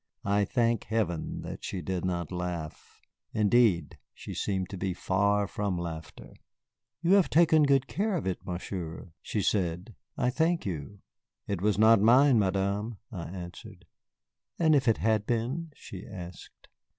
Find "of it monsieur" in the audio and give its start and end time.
8.15-9.11